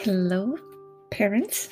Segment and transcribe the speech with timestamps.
[0.00, 0.56] Hello,
[1.10, 1.68] parents.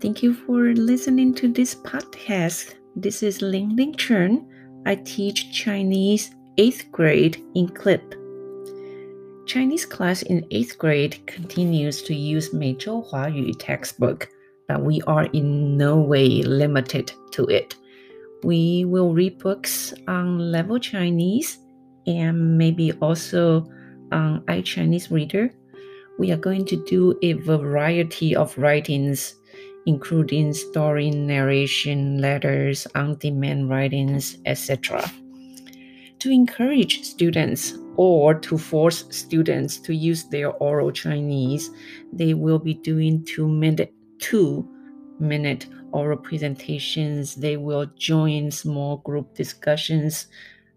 [0.00, 2.74] Thank you for listening to this podcast.
[2.94, 4.46] This is Ling Ling Chern.
[4.86, 8.14] I teach Chinese 8th grade in CLIP.
[9.46, 14.28] Chinese class in 8th grade continues to use Meizhou Huayu textbook,
[14.68, 17.74] but we are in no way limited to it.
[18.44, 21.58] We will read books on level Chinese
[22.06, 23.66] and maybe also
[24.12, 25.50] on iChinese Reader
[26.18, 29.36] we are going to do a variety of writings,
[29.86, 35.10] including story narration, letters, on demand writings, etc.
[36.18, 41.70] To encourage students or to force students to use their oral Chinese,
[42.12, 44.68] they will be doing two minute, two
[45.20, 47.36] minute oral presentations.
[47.36, 50.26] They will join small group discussions,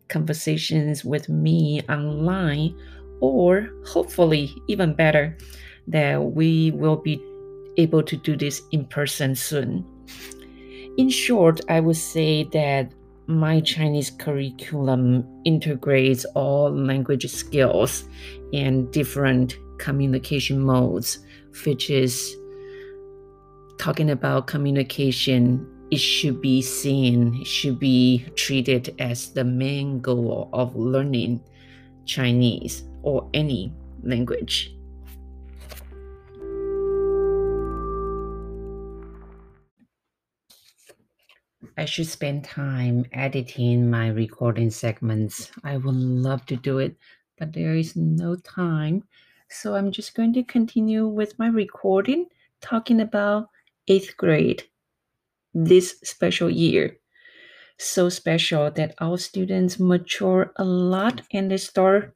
[0.07, 2.75] conversations with me online
[3.21, 5.37] or hopefully even better
[5.87, 7.21] that we will be
[7.77, 9.85] able to do this in person soon.
[10.97, 12.91] In short, I would say that
[13.27, 18.03] my Chinese curriculum integrates all language skills
[18.51, 21.19] and different communication modes,
[21.65, 22.35] which is
[23.77, 25.65] talking about communication.
[25.91, 31.41] It should be seen, should be treated as the main goal of learning
[32.05, 34.73] Chinese or any language.
[41.77, 45.51] I should spend time editing my recording segments.
[45.63, 46.95] I would love to do it,
[47.39, 49.03] but there is no time.
[49.49, 52.27] So I'm just going to continue with my recording
[52.61, 53.49] talking about
[53.87, 54.63] eighth grade
[55.53, 56.97] this special year.
[57.77, 62.13] So special that our students mature a lot and they start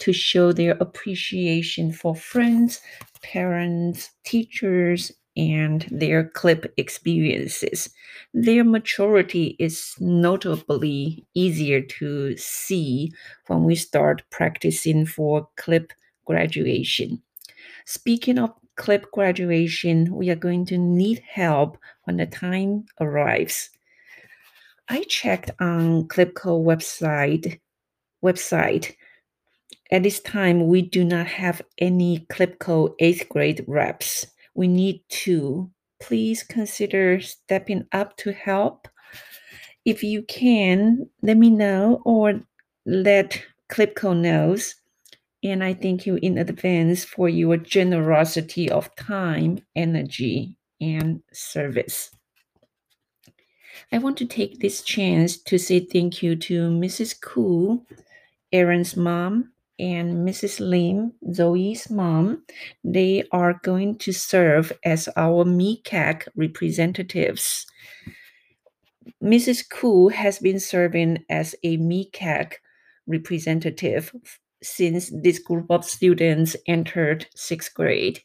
[0.00, 2.80] to show their appreciation for friends,
[3.22, 7.88] parents, teachers, and their clip experiences.
[8.34, 13.12] Their maturity is notably easier to see
[13.46, 15.92] when we start practicing for clip
[16.26, 17.22] graduation.
[17.86, 23.70] Speaking of clip graduation, we are going to need help when the time arrives.
[24.88, 27.60] I checked on Clipco website
[28.24, 28.94] website
[29.90, 34.26] at this time, we do not have any Clipco 8th grade reps.
[34.54, 35.70] We need to.
[36.00, 38.86] Please consider stepping up to help.
[39.84, 42.40] If you can, let me know or
[42.84, 44.74] let Clipco knows.
[45.42, 52.10] And I thank you in advance for your generosity of time, energy, and service.
[53.90, 57.18] I want to take this chance to say thank you to Mrs.
[57.18, 57.82] Cu,
[58.52, 60.60] Aaron's mom, and Mrs.
[60.60, 62.42] Lim, Zoe's mom,
[62.82, 67.66] they are going to serve as our MICAC representatives.
[69.22, 69.68] Mrs.
[69.68, 72.54] Cu has been serving as a MICAC
[73.06, 74.12] representative
[74.62, 78.20] since this group of students entered sixth grade.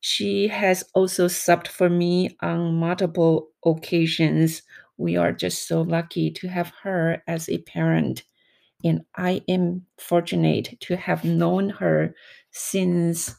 [0.00, 4.62] She has also subbed for me on multiple occasions.
[4.96, 8.24] We are just so lucky to have her as a parent
[8.84, 12.14] and I am fortunate to have known her
[12.50, 13.34] since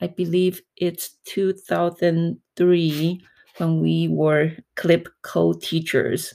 [0.00, 3.26] I believe it's 2003
[3.58, 6.34] when we were CLIP co teachers.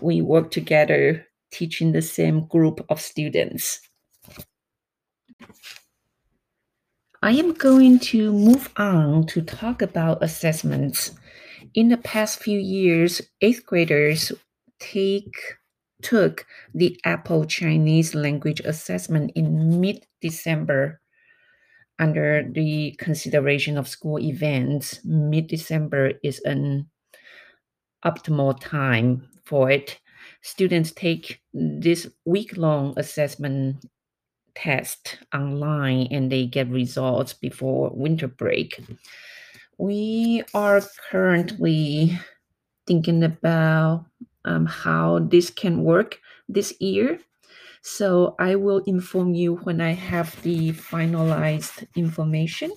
[0.00, 3.80] We worked together teaching the same group of students.
[7.22, 11.10] I am going to move on to talk about assessments.
[11.74, 14.32] In the past few years, eighth graders
[14.78, 15.34] take
[16.02, 21.00] took the AAPPL Chinese Language Assessment in mid December
[21.98, 25.00] under the consideration of school events.
[25.04, 26.88] Mid December is an
[28.04, 30.00] optimal time for it.
[30.42, 33.84] Students take this week long assessment
[34.54, 38.80] test online and they get results before winter break.
[39.78, 42.18] We are currently
[42.86, 44.06] thinking about
[44.44, 47.20] um, how this can work this year.
[47.82, 52.72] So I will inform you when I have the finalized information.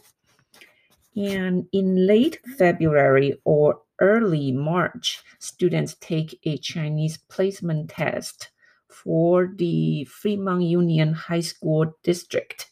[1.16, 8.50] And in late February or early March, students take a Chinese placement test
[8.90, 12.70] for the Fremont Union High School District.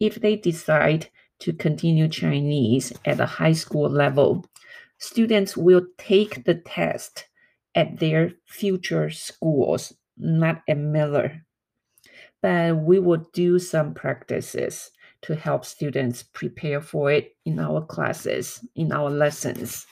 [0.00, 1.10] If they decide
[1.40, 4.44] to continue Chinese at the high school level,
[4.98, 7.26] students will take the test
[7.74, 11.44] at their future schools, not at Miller.
[12.40, 14.90] But we will do some practices
[15.22, 19.86] to help students prepare for it in our classes, in our lessons.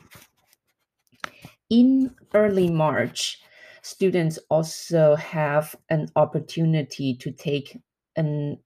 [1.71, 3.39] In early March,
[3.83, 7.79] students also have an opportunity to take
[8.17, 8.59] an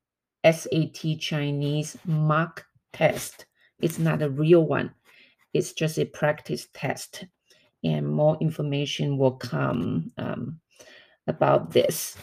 [0.44, 2.64] SAT Chinese mock
[2.94, 3.44] test.
[3.80, 4.94] It's not a real one,
[5.52, 7.26] it's just a practice test.
[8.14, 10.60] More information will come um,
[11.26, 12.16] about this.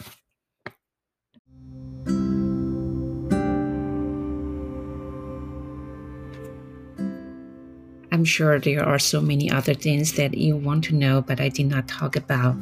[8.10, 11.48] I'm sure there are so many other things that you want to know, but I
[11.48, 12.56] did not talk about.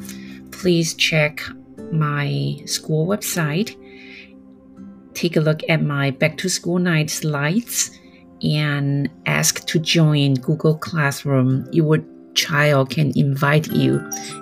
[0.51, 1.43] Please check
[1.93, 3.77] my school website.
[5.15, 7.91] Take a look at my back to school night slides
[8.43, 11.69] and ask to join Google Classroom.
[11.73, 11.99] Your
[12.41, 14.01] child can invite you.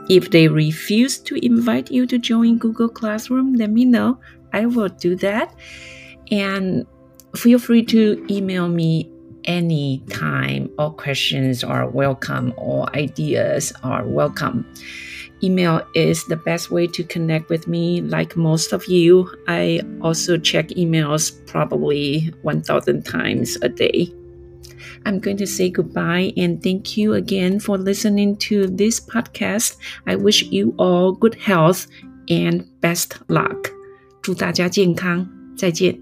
[0.08, 4.18] If they refuse to invite you to join Google Classroom, let me know.
[4.52, 5.54] I will do that.
[6.30, 6.86] And
[7.36, 9.10] feel free to email me
[9.44, 10.70] any time.
[10.78, 14.64] All questions are welcome, all ideas are welcome.
[15.42, 19.30] Email is the best way to connect with me, like most of you.
[19.46, 24.12] I also check emails probably 1,000 times a day.
[25.05, 29.77] I'm going to say goodbye and thank you again for listening to this podcast.
[30.07, 31.87] I wish you all good health
[32.29, 33.71] and best luck.
[34.21, 35.27] 祝大家健康，
[35.57, 35.99] 再见。